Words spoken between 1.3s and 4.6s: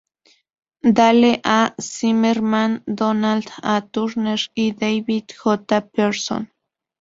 A. Zimmerman, Donald A. Turner